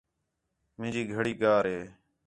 [0.79, 1.81] مینجی گھڑی گار ہے